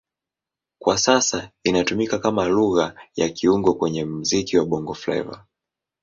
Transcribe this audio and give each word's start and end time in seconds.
Kwa 0.79 0.97
sasa 0.97 1.51
inatumika 1.63 2.19
kama 2.19 2.47
Lugha 2.47 2.95
ya 3.15 3.29
kiungo 3.29 3.73
kwenye 3.73 4.05
muziki 4.05 4.57
wa 4.57 4.65
Bongo 4.65 4.93
Flava. 4.93 5.45